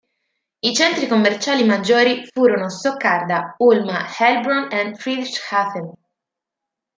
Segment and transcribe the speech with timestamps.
[0.63, 5.93] I centri commerciali maggiori furono Stoccarda, Ulma, Heilbronn e Friedrichshafen.